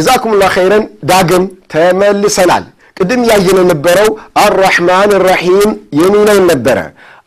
ጀዛኩሙላ 0.00 0.44
ኸይረን 0.54 0.84
ዳግም 1.10 1.42
ተመልሰናል። 1.72 2.64
ቅድም 2.96 3.22
ያየነ 3.30 3.58
ነበረው 3.70 4.08
አራሕማን 4.42 5.10
ራሒም 5.26 5.70
የሚለውን 6.00 6.44
ነበረ። 6.52 6.78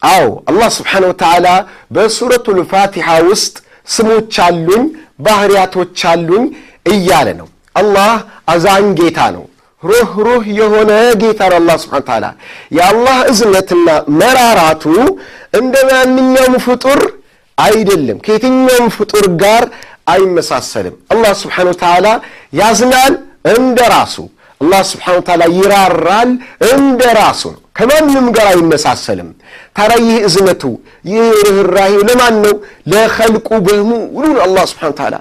አዎ 0.09 0.25
አላህ 0.49 0.69
ስብሓን 0.77 1.03
ወተዓላ 1.09 1.47
በሱረቱ 1.95 2.45
ልፋቲሓ 2.59 3.07
ውስጥ 3.29 3.53
ስሞች 3.87 4.35
አሉኝ 4.45 4.83
ባህርያቶች 5.25 5.99
አሉኝ 6.11 6.43
እያለ 6.93 7.27
ነው። 7.41 7.47
አላህ 7.75 8.11
አዛኝ 8.53 8.87
ጌታ 8.99 9.19
ነው። 9.35 9.45
ሩህ 9.83 10.11
ሩህ 10.25 10.43
የሆነ 10.59 10.91
ጌታ 11.21 11.41
ነው 11.51 11.57
አላህ 11.61 11.77
ስብሓን 11.83 12.05
ተዓላ 12.09 12.25
የአላህ 12.77 13.17
እዝነትና 13.31 13.87
መራራቱ 14.19 14.83
እንደ 15.59 15.75
ማንኛውም 15.89 16.55
ፍጡር 16.67 17.01
አይደለም። 17.57 18.17
ከየትኛውም 18.25 18.87
ፍጡር 18.95 19.25
ጋር 19.41 19.63
አይመሳሰልም። 20.07 20.95
አላህ 21.13 21.31
ስብሓነ 21.41 21.67
ወተዓላ 21.73 22.07
ያዝናል 22.59 23.13
እንደ 23.53 23.79
ራሱ፣ 23.95 24.15
አላህ 24.61 24.81
ስብሓነ 24.91 25.15
ወተዓላ 25.19 25.43
ይራራል 25.57 26.29
እንደ 26.71 27.01
ራሱ 27.19 27.41
ነው። 27.53 27.59
ከማንም 27.77 28.25
ጋር 28.35 28.47
አይመሳሰልም። 28.51 29.29
ታዲያ 29.77 29.97
ይህ 30.05 30.17
እዝነቱ 30.27 30.63
ይህ 31.05 31.23
ርኅራሄው 31.47 32.01
ለማን 32.09 32.35
ነው? 32.43 32.55
ለኸልቁ 32.91 33.47
በሙሉ 33.65 33.99
አላህ 34.45 34.63
ስብሓነ 34.71 34.89
ወተዓላ 34.93 35.15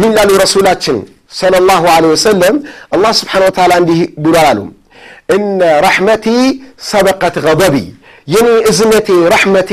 ምን 0.00 0.10
ላሉ 0.16 0.30
ረሱላችን 0.44 0.96
ሰለላሁ 1.32 1.82
ዐለይሂ 1.94 2.12
ወሰለም 2.16 2.56
አላህ 2.94 3.12
ስብሓነ 3.20 3.42
ወተዓላ 3.48 3.72
እንዲህ 3.82 4.00
ብሏል 4.24 4.46
አሉ 4.52 4.60
እነ 5.36 5.60
ረሕመቲ 5.86 6.26
ሰበቀት 6.90 7.36
ገበቢ 7.46 7.76
የኔ 8.28 8.48
እዝነቴ 8.70 9.08
ረሕመቴ 9.34 9.70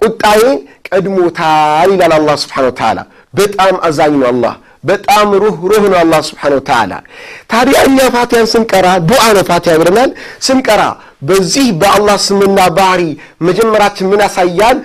ቁጣዬ 0.00 0.42
ቀድሞታል 0.88 1.88
ይላል 1.94 2.12
አላ 2.18 2.30
ስብሓነ 2.42 2.64
ወተዓላ 2.70 2.98
በጣም 3.34 3.74
አዛኝ 3.86 4.14
ነው 4.20 4.28
አላህ። 4.30 4.54
በጣም 4.84 5.28
ሩህ 5.42 5.56
ሩህ 5.70 5.84
ነው 5.92 5.98
አላህ 6.00 6.20
ስብሓን 6.28 6.52
ወተዓላ። 6.58 6.92
ታዲያ 7.50 7.78
እኛ 7.88 7.98
ፋቲያን 8.14 8.46
ስንቀራ 8.52 8.86
ዱዓ 9.08 9.22
ነው 9.36 9.44
ፋቲያ 9.48 9.72
ብለናል። 9.80 10.10
ስንቀራ 10.46 10.82
በዚህ 11.28 11.66
በአላህ 11.80 12.16
ስምና 12.26 12.58
ባህሪ 12.76 13.02
መጀመራችን 13.48 14.08
ምን 14.10 14.20
ያሳያል 14.24 14.76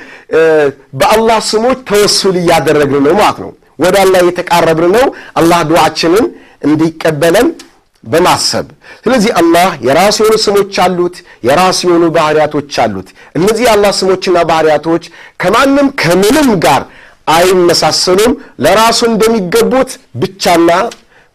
በአላህ 1.00 1.40
ስሞች 1.50 1.80
ተወሱል 1.90 2.38
እያደረግን 2.42 3.04
ነው 3.08 3.14
ማለት 3.20 3.38
ነው። 3.44 3.52
ወደ 3.80 3.96
አላህ 4.04 4.20
እየተቃረብን 4.24 4.92
ነው። 4.98 5.06
አላህ 5.40 5.60
ዱዓችንን 5.70 6.26
እንዲቀበለን 6.68 7.48
በማሰብ። 8.04 8.66
ስለዚህ 9.04 9.32
አላህ 9.42 9.70
የራሱ 9.88 10.18
የሆኑ 10.22 10.36
ስሞች 10.46 10.76
አሉት 10.86 11.16
የራሱ 11.48 11.80
የሆኑ 11.88 12.06
ባህርያቶች 12.18 12.74
አሉት። 12.84 13.08
እነዚህ 13.36 13.64
የአላህ 13.68 13.92
ስሞችና 14.00 14.38
ባህርያቶች 14.50 15.04
ከማንም 15.42 15.88
ከምንም 16.02 16.50
ጋር 16.66 16.82
አይመሳሰሉም። 17.28 18.32
ለራሱ 18.64 19.00
እንደሚገቡት 19.12 19.92
ብቻና 20.22 20.70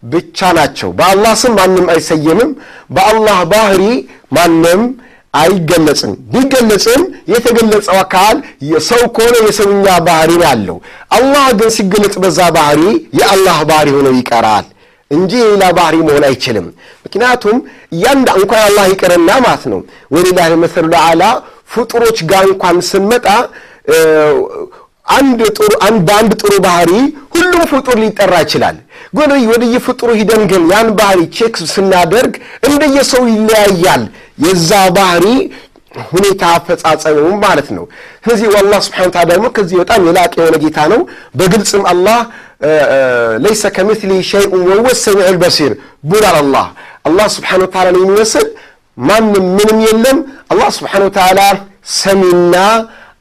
ብቻ 0.02 0.38
ናቸው። 0.58 0.88
በአላህ 0.98 1.32
ስም 1.40 1.52
ማንም 1.58 1.86
አይሰየምም። 1.94 2.50
በአላህ 2.90 3.38
ባህሪ 3.52 3.82
ማንም 4.36 4.82
አይገለጽም። 5.34 6.12
ቢገለጽም 6.32 7.02
የተገለጸው 7.32 7.96
አካል 8.02 8.36
ሰው 8.88 9.02
ከሆነ 9.16 9.36
የሰውኛ 9.46 9.86
ባህሪ 10.06 10.30
ያለው። 10.44 10.76
አላህ 11.16 11.46
ግን 11.58 11.70
ሲገለጽ 11.76 12.14
በዛ 12.22 12.40
ባህሪ 12.56 12.82
የአላህ 13.20 13.58
ባህሪ 13.70 13.88
ሆኖ 13.96 14.08
ይቀራል 14.18 14.66
እንጂ 15.10 15.32
የሌላ 15.42 15.64
ባህሪ 15.76 15.96
መሆን 16.06 16.24
አይችልም። 16.28 16.66
ምክንያቱም 17.04 17.58
እያንዳ 17.94 18.28
እንኳን 18.40 18.62
አላህ 18.66 18.84
ይቅርና 18.92 19.30
ማለት 19.44 19.64
ነው። 19.72 19.80
ولله 20.14 20.56
المثل 20.64 20.86
الأعلى 20.94 21.22
ፍጡሮች 21.72 22.18
ጋር 22.30 22.44
እንኳን 22.50 22.76
ስንመጣ 22.90 23.26
አንድ 25.08 25.40
ጥሩ 25.56 25.70
በአንድ 26.06 26.32
ጥሩ 26.40 26.52
ባህሪ 26.66 26.90
ሁሉም 27.34 27.62
ፍጡር 27.70 27.96
ሊጠራ 28.02 28.34
ይችላል። 28.44 28.76
ግን 29.16 29.30
ወደየ 29.50 29.76
ፍጡሩ 29.86 30.08
ሂደን 30.18 30.42
ግን 30.50 30.62
ያን 30.72 30.88
ባህሪ 30.98 31.20
check 31.36 31.54
ስናደርግ 31.72 32.34
እንደየሰው 32.68 33.22
ይለያያል። 33.32 34.02
የዛ 34.44 34.70
ባህሪ 34.96 35.24
ሁኔታ 36.10 36.42
አፈጻጸሙ 36.56 37.28
ማለት 37.44 37.68
ነው። 37.76 37.84
ስለዚህ 38.24 38.48
አላህ 38.60 38.80
سبحانه 38.86 39.10
وتعالى 39.14 39.28
ደግሞ 39.30 39.46
ከዚህ 39.56 39.76
በጣም 39.82 40.00
የላቀ 40.08 40.34
የሆነ 40.40 40.56
ጌታ 40.64 40.78
ነው። 40.92 41.00
በግልጽም 41.38 41.84
አላህ 41.92 42.18
ለይሰ 43.44 43.64
ከምስሊ 43.76 44.12
ሸይኡን 44.30 44.62
ወወ 44.70 44.86
ሰሚዑ 45.02 45.26
ልበሲር 45.34 45.72
ብሏል 46.04 46.36
አላህ 46.42 46.66
አላህ 47.08 47.26
ስብሓን 47.36 47.60
ወተላ 47.64 47.88
የሚመስል 47.96 48.46
ማንም 48.98 49.44
ምንም 49.56 49.78
የለም። 49.86 50.18
አላህ 50.52 50.68
ስብሓን 50.78 51.02
ወተላ 51.06 51.40
ሰሚና 51.98 52.54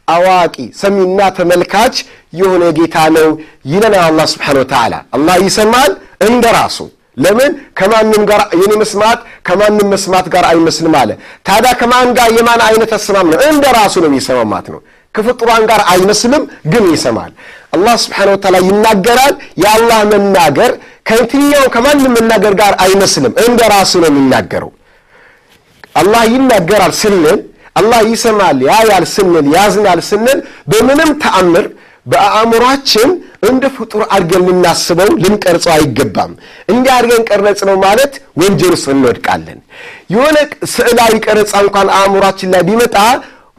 አዋቂ 0.07 0.55
ሰሚና 0.81 1.19
ተመልካች 1.37 1.95
የሆነ 2.33 2.63
ጌታ 2.77 2.97
ነው 3.17 3.29
ይለናል 3.71 4.03
አላህ 4.09 4.25
ስብሓን 4.33 4.57
ወተላ 4.61 4.93
አላህ 5.15 5.35
ይሰማል 5.45 5.91
እንደ 6.27 6.45
ራሱ። 6.57 6.77
ለምን? 7.17 7.51
ከማንም 7.79 8.23
ጋር 8.29 8.41
የኔ 8.61 8.71
መስማት 8.81 9.19
ከማንም 9.47 9.87
መስማት 9.93 10.25
ጋር 10.33 10.43
አይመስልም 10.49 10.95
አለ። 10.99 11.09
ታዲያ 11.47 11.71
ከማን 11.79 12.09
ጋር 12.17 12.29
የማን 12.37 12.61
አይነት 12.67 12.91
አሰማም 12.97 13.27
ነው? 13.31 13.39
እንደ 13.49 13.65
ራሱ 13.77 13.93
ነው 14.03 14.09
የሚሰማማት 14.11 14.67
ነው። 14.73 14.79
ከፍጡራን 15.15 15.63
ጋር 15.71 15.81
አይመስልም 15.91 16.43
ግን 16.73 16.85
ይሰማል። 16.93 17.31
አላህ 17.75 17.95
ስብሓን 18.03 18.29
ወተላ 18.33 18.55
ይናገራል። 18.67 19.33
የአላህ 19.63 19.99
መናገር 20.11 20.71
ከየትኛው 21.09 21.65
ከማንም 21.75 22.13
መናገር 22.17 22.53
ጋር 22.61 22.73
አይመስልም። 22.85 23.33
እንደ 23.45 23.61
ራሱ 23.75 23.93
ነው 24.03 24.09
የሚናገረው። 24.11 24.71
አላህ 25.95 26.23
ይናገራል 26.33 26.93
ስንል 27.01 27.39
አላህ 27.77 27.99
ይሰማል 28.11 28.59
ያያል 28.69 29.05
ስንል 29.13 29.47
ያዝናል 29.55 30.01
ስንል 30.09 30.39
በምንም 30.71 31.11
ተአምር 31.23 31.65
በአእምሯችን 32.05 33.09
እንደ 33.47 33.63
ፍጡር 33.75 34.01
አድርገን 34.15 34.43
ልናስበው 34.47 35.09
ልንቀርጸው 35.23 35.71
አይገባም። 35.73 36.31
እንዲህ 36.71 36.91
አድርገን 36.95 37.23
ቀረጽ 37.29 37.59
ነው 37.69 37.75
ማለት 37.83 38.13
ወንጀል 38.41 38.71
ውስጥ 38.75 38.87
እንወድቃለን። 38.93 39.59
የሆነ 40.13 40.37
ስዕላዊ 40.73 41.13
ቀረጻ 41.25 41.53
እንኳን 41.65 41.89
አእምሯችን 41.97 42.51
ላይ 42.55 42.63
ቢመጣ 42.69 42.95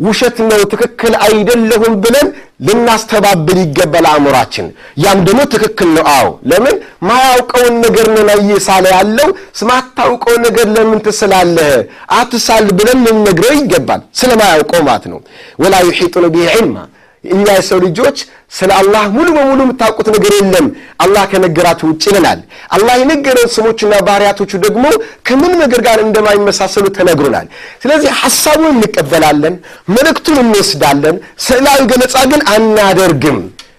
ውሸት 0.01 0.37
ነው 0.49 0.61
ትክክል 0.73 1.15
አይደለሁም 1.27 1.95
ብለን 2.03 2.27
ልናስተባብል 2.61 3.59
ይገባል 3.63 4.07
አእምሯችን። 4.11 4.67
ያም 4.99 5.19
ደግሞ 5.27 5.41
ትክክል 5.53 5.89
ነው። 5.97 6.05
አዎ። 6.15 6.29
ለምን? 6.51 6.77
ማያውቀውን 7.09 7.75
ነገር 7.85 8.07
ነው 8.15 8.23
ላይ 8.31 8.39
ሳለ 8.67 8.85
ያለው። 8.95 9.29
ስማታውቀው 9.55 10.37
ነገር 10.47 10.67
ለምን 10.77 11.01
ትስላለህ? 11.07 11.71
አትሳል 12.19 12.67
ብለን 12.79 13.01
ልንነግረው 13.07 13.55
ይገባል። 13.59 14.03
ስለማያውቀው 14.21 14.83
ማለት 14.89 15.07
ነው። 15.13 15.21
ወላ 15.63 15.75
ዩሒጡነ 15.89 16.25
ቢህ 16.35 16.49
ዕልማ 16.55 16.77
እኛ 17.25 17.45
የሰው 17.55 17.79
ልጆች 17.85 18.19
ስለ 18.53 18.70
አላህ 18.78 19.03
ሙሉ 19.14 19.26
በሙሉ 19.36 19.59
የምታውቁት 19.64 20.09
ነገር 20.14 20.32
የለም። 20.36 20.66
አላህ 20.98 21.25
ከነገራቱ 21.31 21.81
ውጭ 21.91 22.03
ይለናል። 22.09 22.38
አላህ 22.76 22.94
የነገረን 23.00 23.48
ስሞችና 23.54 23.94
ባህርያቶቹ 24.06 24.50
ደግሞ 24.64 24.84
ከምን 25.26 25.53
ነገር 25.62 25.81
ጋር 25.86 25.98
እንደማይመሳሰሉ 26.04 26.86
ተነግሮናል። 26.97 27.47
ስለዚህ 27.82 28.10
ሐሳቡን 28.20 28.70
እንቀበላለን 28.75 29.56
መልእክቱን 29.97 30.38
እንወስዳለን። 30.44 31.19
ስዕላዊ 31.47 31.81
ገለጻ 31.92 32.16
ግን 32.32 32.42
አናደርግም። 32.54 33.38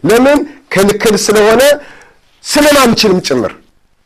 ለምን? 0.09 0.40
ክልክል 0.74 1.16
ስለሆነ 1.24 1.62
ስለማንችልም 2.44 3.19
ጭምር። 3.28 3.53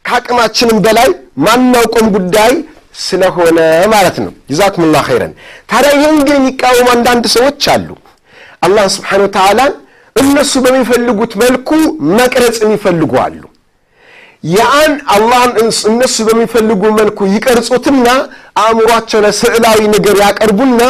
ከአቅማችንም 0.06 0.78
በላይ 0.86 1.10
ማናውቀም 1.46 2.08
ጉዳይ 2.16 2.54
ስለሆነ 3.02 3.60
ማለት 3.94 4.18
ነው። 4.24 4.32
ጀዛኩምላ 4.50 4.98
ኸይረን። 5.08 5.34
ታዲያ 5.72 5.92
ይህን 5.98 6.18
ግን 6.28 6.36
የሚቃወሙ 6.40 6.88
አንዳንድ 6.96 7.26
ሰዎች 7.36 7.64
አሉ። 7.74 7.90
አላህ 8.62 8.86
ስብሓን 8.96 9.24
ወተዓላን 9.26 9.74
እነሱ 10.16 10.54
በሚፈልጉት 10.66 11.34
መልኩ 11.44 11.70
መቅረጽ 12.18 12.58
የሚፈልጉ 12.64 13.14
አሉ። 13.24 13.42
ያን 14.52 14.94
አላህን 15.16 15.52
እነሱ 15.92 16.16
በሚፈልጉ 16.28 16.82
መልኩ 16.98 17.20
ይቀርጹትና 17.36 18.08
አእምሯቸው 18.62 19.20
ለስዕላዊ 19.26 19.80
ነገር 19.96 20.16
ያቀርቡና 20.24 20.82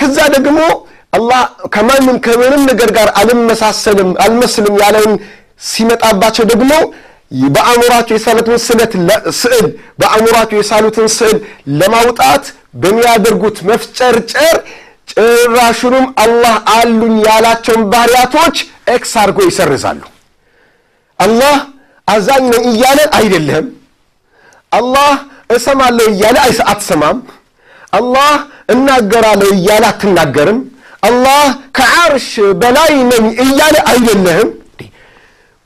ከዛ 0.00 0.16
ደግሞ 0.36 0.58
አላህ 1.12 1.42
ከማንም 1.74 2.16
ከምንም 2.24 2.62
ነገር 2.70 2.90
ጋር 2.96 3.08
አልመሳሰልም 3.20 4.10
አልመስልም 4.24 4.74
ያለውን 4.82 5.14
ሲመጣባቸው 5.68 6.44
ደግሞ 6.50 6.72
በአእምሯቸው 7.54 8.14
የሳሉትን 8.16 8.58
ስለት 8.66 8.92
ስዕል 9.40 9.66
በአእምሯቸው 10.00 10.58
የሳሉትን 10.60 11.08
ስዕል 11.16 11.38
ለማውጣት 11.80 12.44
በሚያደርጉት 12.82 13.58
መፍጨርጨር 13.70 14.56
ጭራሹንም 15.10 16.06
አላህ 16.22 16.54
አሉኝ 16.74 17.16
ያላቸውን 17.26 17.82
ባህርያቶች 17.92 18.56
X 18.94 19.12
አድርጎ 19.22 19.38
ይሰርዛሉ። 19.48 20.02
አላህ 21.18 21.56
አዛኝ 22.08 22.44
ነው 22.52 22.60
እያለ 22.70 23.00
አይደለም። 23.18 23.66
አላህ 24.72 25.10
እሰማለሁ 25.56 26.06
እያለ 26.12 26.36
አትሰማም። 26.72 27.18
አላህ 27.92 28.30
እናገራለሁ 28.74 29.48
እያለ 29.56 29.84
አትናገርም። 29.92 30.58
አላህ 31.02 31.42
ከዓርሽ 31.78 32.30
በላይ 32.62 32.92
ነኝ 33.10 33.26
እያለ 33.44 33.76
አይደለህም። 33.90 34.50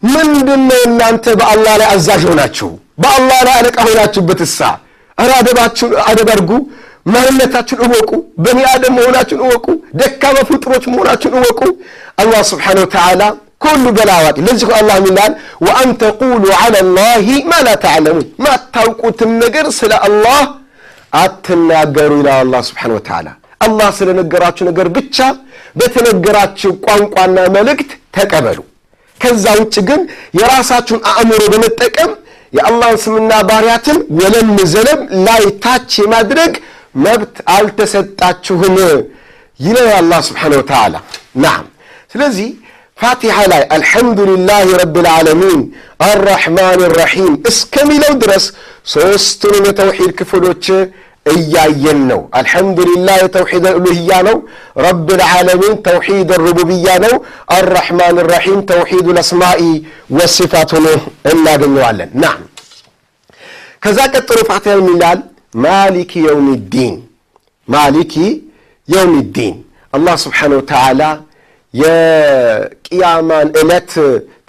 ምንድነው 0.02 0.80
እናንተ 0.88 1.24
በአላህ 1.40 1.74
ላይ 1.80 1.88
አዛዥ 1.94 2.22
ሆናችሁ? 2.30 2.68
በአላህ 2.98 3.38
ላይ 3.46 3.54
አለቃ 3.60 3.76
ሆናችሁበት 3.88 4.40
እሳ 4.46 4.58
አደባችሁን 5.18 5.92
አደብ 6.10 6.28
ማንነታችሁን 7.06 7.82
እወቁ 7.88 8.10
በኒ 8.44 8.58
አደም 8.72 8.94
መሆናችሁን 8.98 9.42
እወቁ 9.46 9.66
ደካማ 10.00 10.36
ፍጥሮች 10.50 10.84
መሆናችሁን 10.92 11.36
እወቁ። 11.40 11.60
አላህ 12.22 12.40
ስብሓን 12.50 12.78
ወተዓላ 12.82 13.22
ከሁሉ 13.64 13.86
በላይ 13.96 14.16
አዋቂ። 14.20 14.36
አላህ 14.80 14.96
ይላል? 15.06 15.32
ወአን 15.66 15.90
ተቁሉ 16.02 16.44
ዐላ 16.58 16.74
ላሂ 16.96 17.28
ማ 17.50 17.60
ላ 17.66 17.74
ተዕለሙን. 17.84 18.26
ማታውቁትን 18.44 19.30
ነገር 19.44 19.66
ስለ 19.78 19.92
አላህ 20.08 20.40
አትናገሩ 21.22 22.10
ይላል 22.20 22.38
አላህ 22.44 22.60
ስብሓን 22.68 22.92
ወተዓላ። 22.96 23.28
አላህ 23.60 23.88
ስለነገራችሁ 23.98 24.64
ነገር 24.70 24.86
ብቻ 24.96 25.18
በተነገራችሁ 25.78 26.70
ቋንቋና 26.86 27.36
መልእክት 27.56 27.90
ተቀበሉ። 28.16 28.58
ከዛ 29.20 29.44
ውጭ 29.60 29.74
ግን 29.88 30.00
የራሳችሁን 30.38 31.02
አእምሮ 31.10 31.42
በመጠቀም 31.52 32.10
የአላህን 32.52 32.98
ስምና 33.04 33.32
ባህርያትን 33.48 33.98
ወለም 34.18 34.48
ዘለም 34.72 35.00
ላይ 35.26 35.44
ታች 35.64 35.92
የማድረግ 36.02 36.52
መብት 36.94 37.36
አልተሰጣችሁም 37.54 38.76
ይለው 39.60 39.88
አላህ 39.96 40.20
ስብሓን 40.28 40.52
ወተዓላ። 40.58 40.94
ናም። 41.42 41.64
ስለዚህ 42.12 42.48
ፋቲሓ 42.98 43.36
ላይ 43.52 43.62
አልሐምዱሊላህ 43.74 44.66
ረብ 44.80 44.96
ልዓለሚን 45.06 45.60
አራሕማን 46.06 46.80
ራሒም 46.98 47.32
እስከሚለው 47.50 48.12
ድረስ 48.22 48.44
ሦስቱንም 48.92 49.64
የተውሒድ 49.68 50.12
ክፍሎች 50.20 50.66
እያየን 51.26 52.00
ነው። 52.10 52.20
አልሐምዱሊላህ 52.38 53.16
የተውሒድ 53.22 53.66
ኡሉህያ 53.72 54.12
ነው። 54.28 54.36
ረብ 54.86 55.08
ልዓለሚን 55.20 55.74
ተውሒድ 55.86 56.30
ሩቡብያ 56.44 56.86
ነው። 57.04 57.14
አራሕማን 57.56 58.16
ራሒም 58.32 58.60
ተውሒድ 58.70 59.08
ልአስማኢ 59.16 59.62
ወሲፋት 60.18 60.72
እናገኘዋለን። 61.32 62.10
ናም። 62.24 62.40
ከዛ 63.82 63.98
ቀጥሎ 64.14 64.38
ፋቲሓ 64.50 64.74
የሚላል 64.76 65.20
ማሊኪ 65.52 66.12
የውም 66.26 66.48
ዲን 66.72 66.94
ማሊኪ 67.68 68.14
የውም 68.88 69.14
ዲን 69.36 69.56
አላህ 69.92 70.14
ስብሓን 70.24 70.52
ወተዓላ 70.58 71.02
የቅያማን 71.74 73.48
ዕለት 73.60 73.92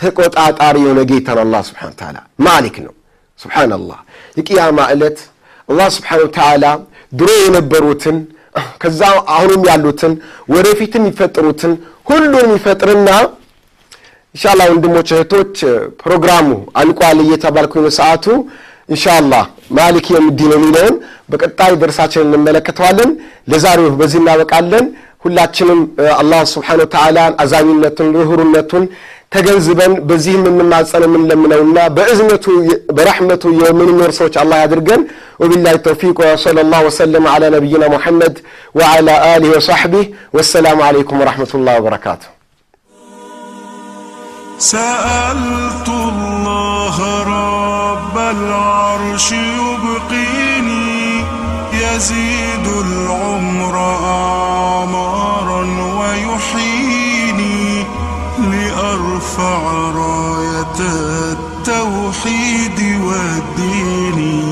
ተቆጣጣሪ 0.01 0.75
የሆነ 0.83 1.01
ጌታ 1.11 1.27
ነው 1.37 1.43
አላህ 1.45 1.61
ስብሓን 1.69 1.93
ተዓላ 1.99 2.17
ማሊክ 2.47 2.75
ነው። 2.85 2.93
ስብሓንላህ 3.39 3.99
የቅያማ 4.37 4.79
ዕለት 4.93 5.19
አላህ 5.69 5.87
ስብሓን 5.97 6.21
ወተዓላ 6.25 6.65
ድሮ 7.11 7.29
የነበሩትን 7.43 8.17
ከዛ 8.81 9.01
አሁንም 9.35 9.61
ያሉትን 9.69 10.13
ወደፊት 10.53 10.93
የሚፈጥሩትን 10.99 11.71
ሁሉን 12.09 12.35
የሚፈጥርና 12.41 13.09
እንሻላ 14.35 14.61
ወንድሞች 14.71 15.09
እህቶች 15.15 15.55
ፕሮግራሙ 16.01 16.47
አልቋል 16.81 17.17
እየተባልኩኝ 17.25 17.85
ሰዓቱ 17.99 18.25
ኢንሻአላህ 18.93 19.43
ማሊክ 19.77 20.07
የሚዲን 20.13 20.51
የሚለውን 20.55 20.95
በቀጣይ 21.31 21.73
ደርሳችን 21.81 22.25
እንመለከተዋለን። 22.27 23.11
ለዛሬው 23.51 23.89
በዚህ 23.99 24.19
እናበቃለን። 24.21 24.85
ሁላችንም 25.25 25.79
አላህ 26.17 26.39
ስብሓነሁ 26.51 26.85
ወተዓላ 26.85 27.19
አዛኝነቱን 27.43 28.09
ርኅሩነቱን 28.17 28.85
ተገንዝበን 29.33 29.93
በዚህ 30.09 30.33
የምንማጸን 30.37 31.03
የምንለምነውና 31.05 31.77
በእዝነቱ 31.95 32.45
በረሕመቱ 32.97 33.43
የምንኖር 33.61 34.11
ሰዎች 34.19 34.35
አላ 34.41 34.59
ያድርገን። 34.63 35.01
ወቢላሂ 35.41 35.75
ተውፊቅ 35.87 36.17
ወሰለላሁ 36.25 36.81
ወሰለም 36.89 37.25
ዐላ 37.31 37.43
ነቢይና 37.55 37.85
ሙሐመድ 37.95 38.35
ወዐላ 38.79 39.07
አሊሂ 39.29 39.51
ወሰሕቢህ 39.55 40.05
ወሰላሙ 40.37 40.79
ዐለይኩም 40.87 41.21
ወረሕመቱላሂ 41.23 41.75
ወበረካቱ። 41.79 42.21
العرش 48.33 49.31
يبقيني 49.31 51.23
يزيد 51.73 52.67
العمر 52.85 53.75
أعمارا 54.05 55.61
ويحييني 55.99 57.83
لأرفع 58.39 59.61
راية 59.95 60.79
التوحيد 61.31 62.79
والدين. 63.03 64.42